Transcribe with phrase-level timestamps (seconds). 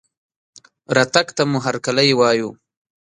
[0.97, 2.49] رتګ ته مو هرکلى وايو